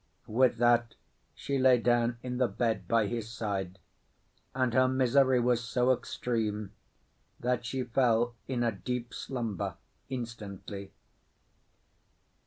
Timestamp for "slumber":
9.13-9.75